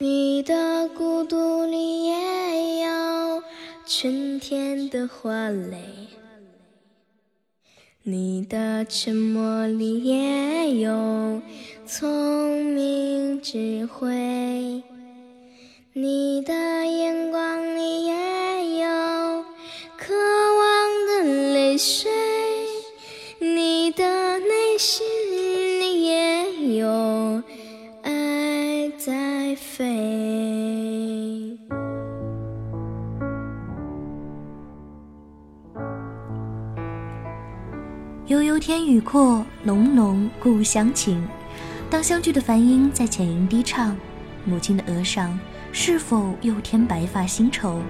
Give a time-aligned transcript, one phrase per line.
[0.00, 3.42] 你的孤独里也有
[3.84, 5.76] 春天的花蕾，
[8.04, 11.42] 你的沉默里也有
[11.84, 14.84] 聪明智慧，
[15.92, 16.54] 你的
[16.86, 19.44] 眼光里也有
[19.96, 22.08] 渴望的泪水，
[38.68, 41.26] 天宇阔，浓浓故乡情。
[41.88, 43.96] 当相聚的梵音在浅吟低唱，
[44.44, 45.40] 母亲的额上
[45.72, 47.80] 是否又添白发新愁？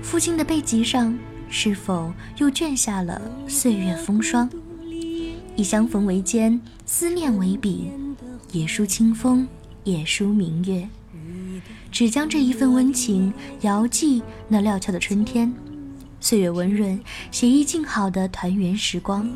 [0.00, 1.14] 父亲的背脊上
[1.50, 4.48] 是否又卷下了岁月风霜？
[5.56, 7.90] 以相逢为笺，思念为笔，
[8.50, 9.46] 也书清风。
[9.84, 10.88] 也书明月，
[11.92, 15.52] 只将这一份温情遥寄那料峭的春天。
[16.20, 19.28] 岁月温润，写意静好的团圆时光。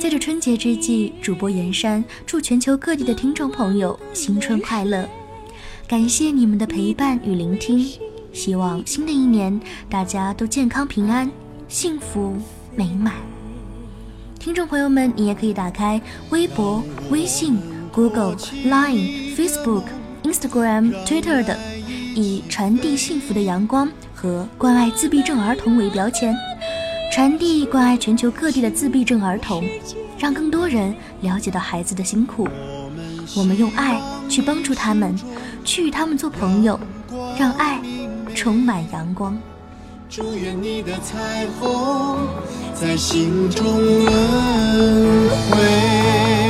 [0.00, 5.08] 在这春节之际，主播严山祝全球各地的听众朋友新春快乐！
[5.86, 7.86] 感谢你们的陪伴与聆听，
[8.32, 11.30] 希望新的一年大家都健康平安、
[11.68, 12.36] 幸福
[12.74, 13.14] 美满。
[14.38, 17.58] 听众朋友们，你也可以打开微博、微信。
[17.92, 19.82] Google、Line、Facebook、
[20.22, 21.58] Instagram、Twitter 等，
[22.14, 26.36] 以传递幸福的阳光和关爱自闭症儿童为标签，
[27.10, 29.64] 传递关爱全球各地的自闭症儿童，
[30.18, 32.46] 让更多人了解到孩子的辛苦。
[33.34, 33.98] 我们用爱
[34.28, 35.18] 去帮助他们，
[35.64, 36.78] 去与他们做朋友，
[37.38, 37.80] 让爱
[38.34, 39.40] 充满阳光。
[40.10, 42.18] 祝愿你的彩虹
[42.74, 43.64] 在心中
[44.04, 46.49] 轮回。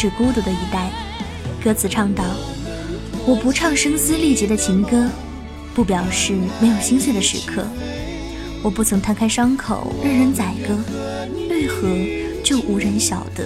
[0.00, 0.92] 是孤独的一代，
[1.60, 2.22] 歌词唱道
[3.26, 5.10] ：“我不唱声嘶力竭的情歌，
[5.74, 7.66] 不表示没有心碎的时刻。
[8.62, 10.78] 我不曾摊开伤口任人宰割，
[11.50, 11.88] 为何
[12.44, 13.44] 就无人晓得？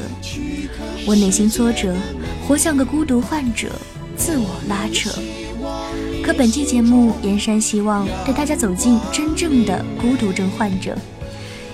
[1.06, 1.96] 我内心挫折，
[2.46, 3.70] 活像个孤独患者，
[4.14, 5.10] 自我拉扯。
[6.22, 10.94] 可本期节目，燕山希望带大家走进真正的孤独症患者，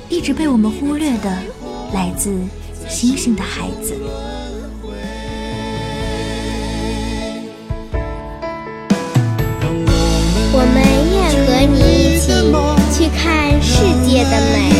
[0.09, 1.37] 一直被我们忽略的，
[1.93, 2.33] 来自
[2.89, 3.97] 星星的孩子。”
[11.59, 12.31] 和你一起
[12.93, 14.71] 去看世界的美。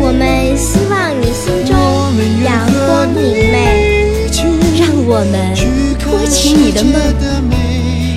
[0.00, 1.76] 我们希望你心中
[2.42, 3.20] 阳光明
[3.52, 3.54] 媚，
[4.78, 5.54] 让我们
[5.98, 6.94] 托起你的梦，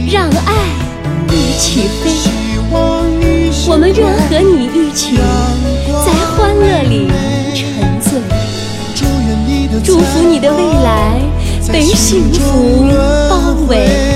[0.09, 0.49] 让爱
[1.27, 2.11] 一起飞。
[3.67, 5.17] 我们愿和你一起
[6.05, 7.11] 在欢乐里
[7.53, 7.59] 沉
[7.99, 8.07] 醉，
[9.83, 11.19] 祝福你的未来
[11.69, 12.87] 被幸福
[13.29, 14.10] 包围。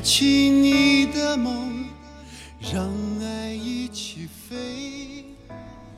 [0.00, 1.84] 起你的梦，
[2.72, 2.88] 让
[3.20, 5.24] 爱一起飞。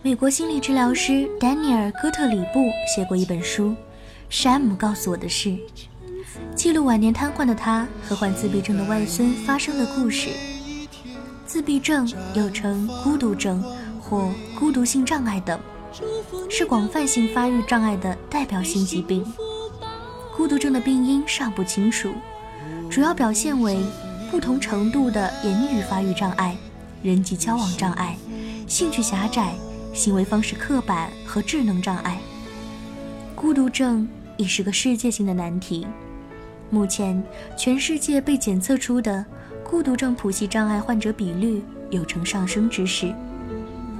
[0.02, 3.68] 美国心理治疗师丹尼尔·戈特里布写过一本书
[4.28, 5.48] 《山姆告诉我的事》，
[6.54, 10.30] 记录晚年瘫痪的他和患自闭症的外孙发生的故事。
[11.46, 13.62] 自闭症又称孤独症
[14.00, 15.60] 或孤独性障碍等，
[16.48, 19.24] 是广泛性发育障碍的代表性疾病。
[20.36, 22.14] 孤独症的病因尚不清楚，
[22.90, 23.78] 主要表现为
[24.32, 26.56] 不同程度的言语发育障碍、
[27.04, 28.16] 人际交往障碍、
[28.66, 29.54] 兴趣狭窄、
[29.94, 32.18] 行为方式刻板和智能障碍。
[33.36, 35.86] 孤独症已是个世界性的难题。
[36.68, 37.22] 目前，
[37.56, 39.24] 全世界被检测出的
[39.62, 43.14] 孤独症谱系障碍患者比率有呈上升之势。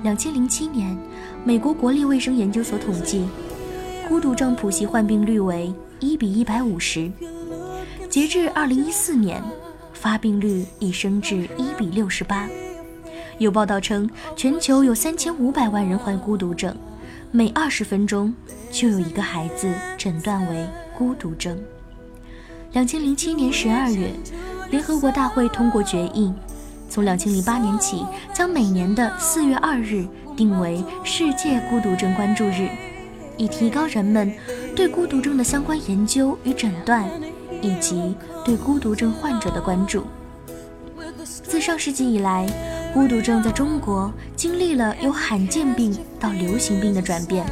[0.03, 0.99] 两千零七年，
[1.45, 3.25] 美国国立卫生研究所统计，
[4.09, 7.09] 孤独症谱系患病率为一比一百五十。
[8.11, 9.41] 截至二零一四年，
[9.93, 12.49] 发病率已升至一比六十八。
[13.39, 16.77] 有报道称，全球有三千五百万人患孤独症，
[17.31, 18.35] 每二十分钟
[18.69, 20.67] 就有一个孩子诊断为
[20.99, 21.57] 孤独症。
[22.73, 24.11] 两千零七年十二月，
[24.73, 26.35] 联合国大会通过决议，
[26.89, 28.05] 从两千零八年起，
[28.35, 30.05] 将每年的四月二日
[30.37, 32.69] 定为世界孤独症关注日，
[33.37, 34.35] 以提高人们
[34.75, 37.09] 对孤独症的相关研究与诊断，
[37.63, 38.15] 以及
[38.45, 40.05] 对孤独症患者的关注。
[41.25, 42.47] 自上世纪以来，
[42.95, 47.45] 孤独症在中国经历了由罕见病到流行病的转变。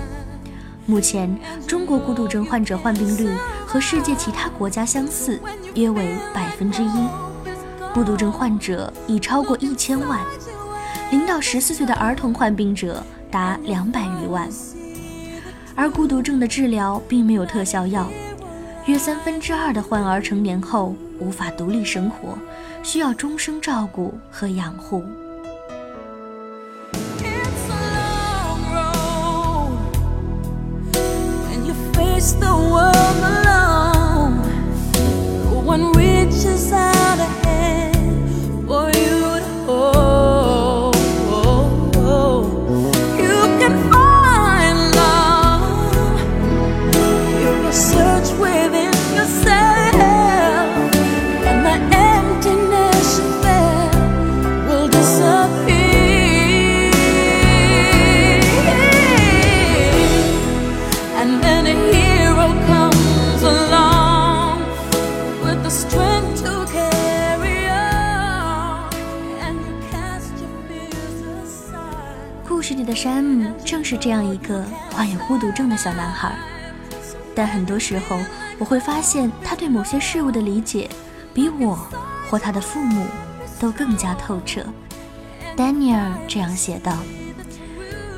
[0.86, 3.28] 目前，中国孤独症患者患病率
[3.66, 5.38] 和世界其他国家相似，
[5.74, 7.08] 约为百分之一。
[7.92, 10.18] 孤独症患者已超过一千万，
[11.10, 14.48] 零到十四岁的儿童患病者达两百余万。
[15.74, 18.08] 而孤独症的治疗并没有特效药，
[18.88, 22.38] 约三分之二的患儿成年后无法独立生活，
[22.82, 25.04] 需要终生照顾和养护。
[32.40, 34.42] the world alone.
[35.64, 36.07] when we
[72.58, 76.34] 故事里的山姆正是这样一个患有孤独症的小男孩，
[77.32, 78.18] 但很多时候
[78.58, 80.90] 我会发现他对某些事物的理解，
[81.32, 81.78] 比我
[82.28, 83.06] 或他的父母
[83.60, 84.60] 都更加透彻。
[85.56, 86.96] 丹尼尔这样写道：“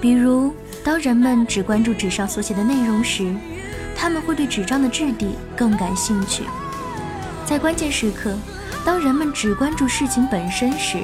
[0.00, 3.36] 比如。”当人们只关注纸上所写的内容时，
[3.94, 6.44] 他们会对纸张的质地更感兴趣；
[7.44, 8.34] 在关键时刻，
[8.86, 10.96] 当人们只关注事情本身时，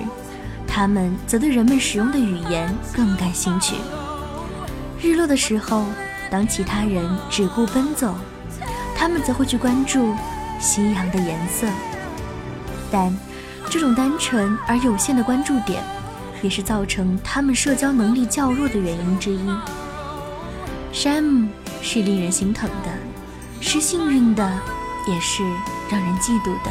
[0.77, 3.77] 他们则对人们使用的语言更感兴趣。
[5.01, 5.87] 日落的时候，
[6.31, 8.15] 当其他人只顾奔走，
[8.95, 10.13] 他们则会去关注
[10.61, 11.67] 夕阳的颜色。
[12.91, 13.11] 但
[13.71, 15.83] 这种单纯而有限的关注点。
[16.43, 19.51] 也是造成他们社交能力较弱的原因之一。
[20.93, 21.49] 山姆
[21.81, 22.93] 是令人心疼的，
[23.63, 24.47] 是幸运的，
[25.09, 25.43] 也是
[25.91, 26.71] 让人嫉妒的。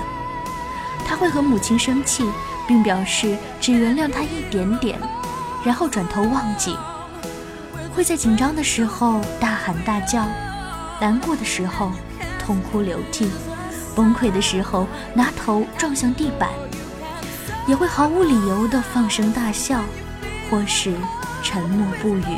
[1.04, 2.24] 他会和母亲生气，
[2.68, 5.00] 并表示只原谅他一点点，
[5.64, 6.76] 然后转头忘记。
[7.96, 10.26] 会在紧张的时候大喊大叫，
[11.00, 11.92] 难过的时候
[12.38, 13.30] 痛哭流涕，
[13.96, 16.50] 崩溃的时候拿头撞向地板。
[17.68, 19.82] 也会毫无理由地放声大笑，
[20.52, 20.94] 或是
[21.42, 22.38] 沉默不语。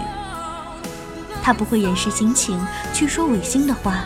[1.43, 2.57] 他不会掩饰心情
[2.93, 4.05] 去说违心的话，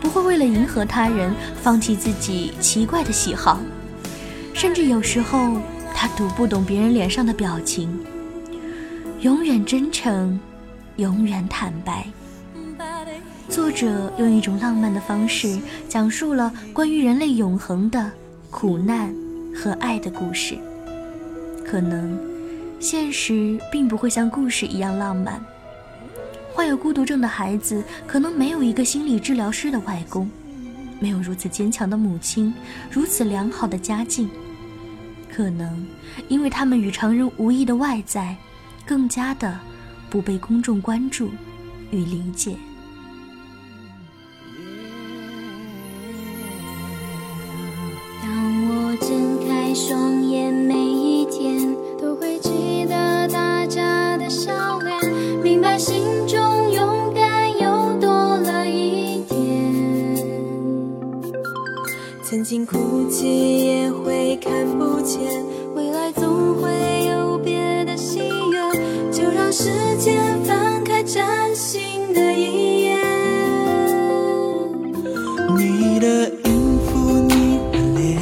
[0.00, 3.58] 不会为了迎合他人放弃自己奇怪的喜好，
[4.58, 5.56] 甚至有时候
[5.94, 7.96] 他读不懂别人脸上的表情。
[9.20, 10.36] 永远真诚，
[10.96, 12.04] 永远坦白。
[13.48, 18.10] 作者用一种浪漫的方式讲述了关于人类永恒的
[18.50, 19.14] 苦难。
[19.54, 20.56] 和爱的故事，
[21.64, 22.18] 可能
[22.78, 25.40] 现实并不会像故事一样浪漫。
[26.52, 30.28] 患有孤独症的孩子可能没有一个心理治疗师的外公，
[31.00, 32.52] 没有如此坚强的母亲，
[32.90, 34.28] 如此良好的家境。
[35.38, 35.86] 可能
[36.26, 38.36] 因为他们与常人无异的外在，
[38.84, 39.56] 更加的
[40.10, 41.30] 不被公众关注
[41.92, 42.56] 与理解。
[48.20, 48.28] 当
[48.66, 54.98] 我睁开双眼，每一天都会记得大家的笑脸，
[55.40, 59.38] 明白心中勇敢又多了一点。
[62.24, 62.76] 曾经哭
[63.08, 65.18] 己也会看不见，
[65.74, 66.70] 未来总会
[67.06, 71.02] 有别的喜悦，就让时间翻开。
[71.02, 71.24] 崭
[71.54, 72.98] 新的一页。
[75.56, 78.18] 你的音符，你的脸，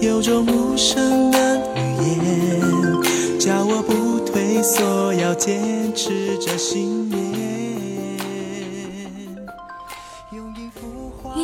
[0.00, 6.87] 有种无声的语言，叫我不退缩，要坚持着心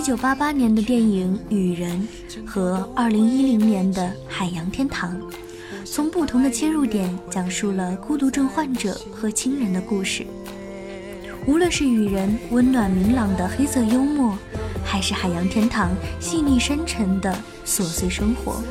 [0.04, 2.06] 九八八年的电影《雨人》
[2.46, 5.18] 和二零一零年的《海洋天堂》，
[5.82, 10.26] 从不同的切入点讲述了孤独症患者和亲人的故事。
[11.46, 14.36] 无论是《雨人》温暖明朗的黑色幽默，
[14.84, 17.34] 还是《海洋天堂》细腻深沉的
[17.64, 18.62] 琐碎生活，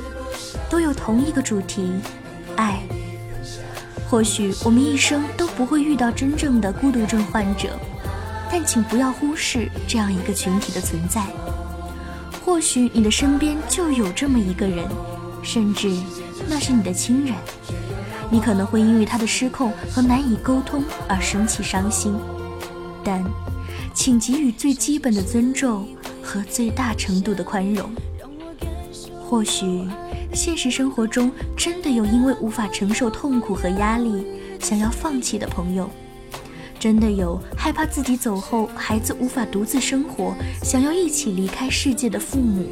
[0.70, 1.94] 都有同一个主题：
[2.58, 2.80] 爱。
[4.08, 7.70] 或许我们一生都不会遇到真正的孤独症患者。
[8.56, 11.24] 但请不要忽视这样一个群体的存在。
[12.46, 14.88] 或许你的身边就有这么一个人，
[15.42, 15.92] 甚至
[16.48, 17.34] 那是你的亲人。
[18.30, 22.16] 你可能会因为他的失控和难以沟通而生气伤心，
[23.04, 23.24] 但
[23.92, 25.88] 请给予最基本的尊重
[26.22, 27.90] 和最大程度的宽容。
[29.28, 29.88] 或许
[30.32, 34.28] 现实生活中真的有因为无法承受痛苦和压力
[34.60, 35.90] 想要放弃的朋友。
[36.84, 42.66] 真的有害怕自己走后孩子无法独自生活，想要一起离开世界的父母。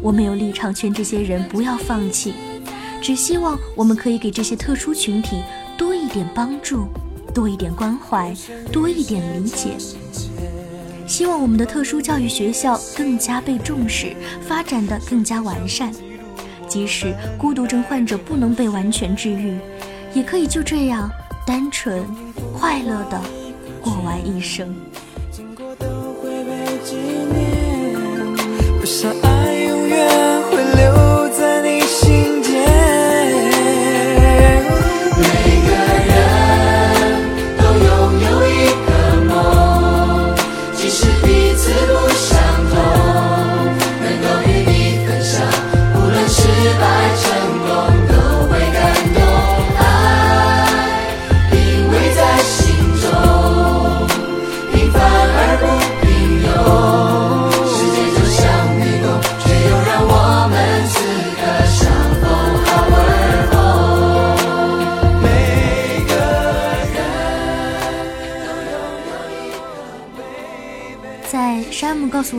[0.00, 2.32] 我没有立场劝这些人不要放弃，
[3.02, 5.42] 只希望我们可以给这些特殊群体
[5.76, 6.86] 多一点帮助，
[7.34, 8.34] 多一点关怀，
[8.72, 9.76] 多一点理解。
[11.06, 15.92] 希望我们的特殊教育学校更加被重视，发展的更加完善。
[16.66, 19.58] 即使孤独症患者不能被完全治愈，
[20.14, 21.10] 也可以就这样。
[21.48, 22.04] 单纯、
[22.52, 23.18] 快乐的
[23.80, 24.68] 过完一生。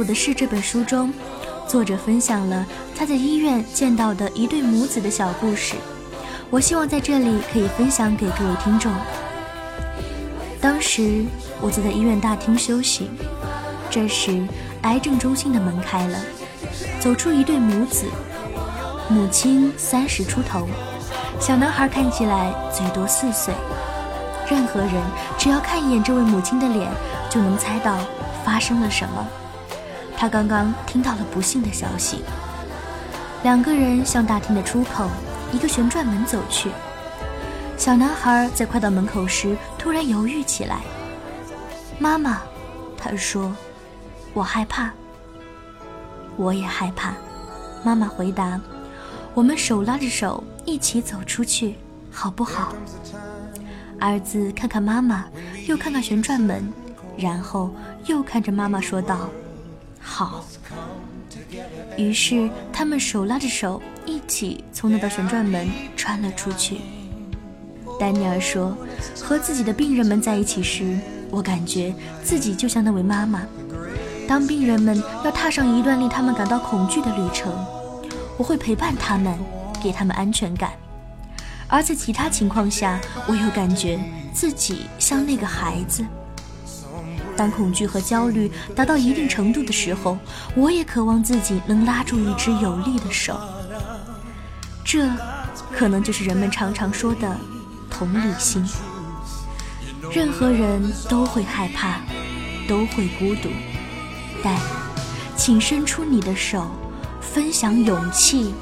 [0.10, 1.14] 的是这本书中，
[1.68, 2.66] 作者分享了
[2.98, 5.76] 他在医院见到的一对母子的小故事。
[6.50, 8.92] 我希望在这里可以分享给各位听众。
[10.60, 11.24] 当时
[11.62, 13.12] 我坐在医院大厅休息，
[13.88, 14.44] 这时
[14.82, 16.18] 癌症中心的门开了，
[17.00, 18.06] 走出一对母子，
[19.10, 20.68] 母亲三十出头，
[21.40, 23.54] 小男孩看起来最多四岁。
[24.50, 24.92] 任何人
[25.38, 26.90] 只要看一眼这位母亲的脸，
[27.30, 27.96] 就能猜到
[28.44, 29.28] 发生了什么。
[30.20, 32.26] 他刚刚听到了不幸的消息。
[33.42, 35.10] 两个人向大厅的出口
[35.54, 36.70] 一个旋转门走去。
[37.78, 40.82] 小男孩在快到门口时突然犹豫起来。
[41.98, 42.42] 妈妈，
[42.98, 43.56] 他说
[44.36, 44.92] ：“我害怕。”
[46.36, 47.14] 我也害怕。
[47.82, 48.60] 妈妈回答
[49.34, 51.76] ：“我们手拉着手一起走出去，
[52.12, 52.74] 好不好？”
[54.02, 55.24] 儿子看看妈妈，
[55.66, 56.70] 又看看旋转门，
[57.18, 57.74] 然后
[58.06, 59.30] 又看着妈妈说道。
[60.02, 60.44] 好，
[61.98, 66.82] 于是他们手拉着手，一起从那道旋转门穿了出去。
[68.00, 68.76] 丹尼尔说
[69.22, 70.98] ：“和自己的病人们在一起时，
[71.30, 73.42] 我感觉自己就像那位妈妈。
[74.28, 77.54] 当病人们要踏上一段令他们感到恐惧的旅程，
[78.38, 79.38] 我会陪伴他们，
[79.84, 80.72] 给他们安全感；
[81.68, 84.00] 而在其他情况下，我又感觉
[84.34, 86.06] 自己像那个孩子。”
[87.40, 90.18] 当恐惧和焦虑达到一定程度的时候，
[90.56, 93.40] 我也渴望自己能拉住一只有力的手。
[94.84, 95.10] 这，
[95.72, 97.38] 可能就是人们常常说的
[97.90, 98.62] 同理心。
[100.12, 102.02] 任何人都会害怕，
[102.68, 103.48] 都会孤独，
[104.44, 104.58] 但，
[105.38, 106.70] 请伸出你的手，
[107.22, 108.54] 分享勇气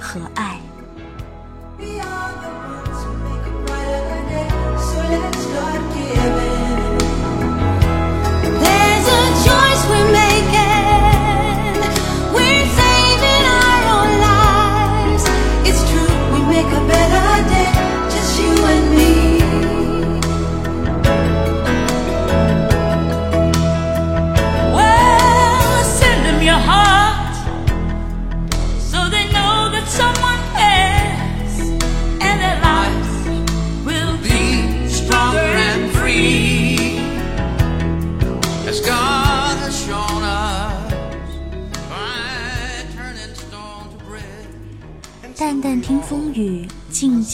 [0.00, 0.58] 和爱。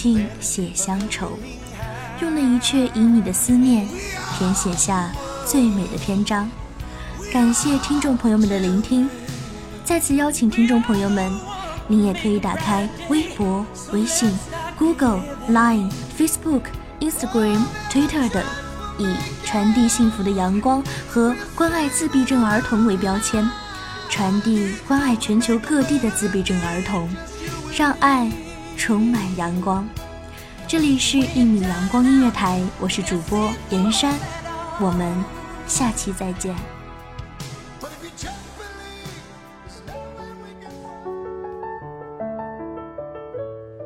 [0.00, 1.38] 静写乡愁。
[2.23, 3.87] 用那一阙以你的思念，
[4.38, 5.12] 填写下
[5.45, 6.50] 最美的篇章。
[7.30, 9.11] 感谢听众朋友们的聆听，
[9.85, 11.30] 再次邀请听众朋友们，
[11.87, 14.33] 您也可以打开微博、微信、
[14.78, 16.62] Google、Line、Facebook、
[17.00, 18.42] Instagram、Twitter 等，
[18.99, 19.07] 以
[19.45, 23.47] 传递幸福的阳光和关爱自闭症儿童为标签，
[24.09, 27.07] 传递关爱全球各地的自闭症儿童，
[27.76, 28.33] 让爱
[28.80, 29.87] 充满阳光。
[30.66, 34.18] 这里是一米阳光音乐台，我是主播严山，
[34.80, 35.14] 我们
[35.66, 36.56] 下期再见。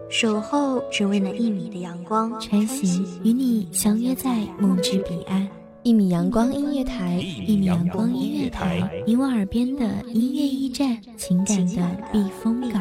[0.09, 5.49] 守候只为那一米的阳光，穿行与你相约在梦之彼岸。
[5.83, 12.81] 一米阳光音乐台，一米阳光音乐台，你我耳边的音乐驿站，情感的避风港。